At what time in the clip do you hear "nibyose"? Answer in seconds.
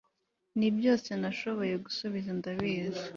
0.57-1.11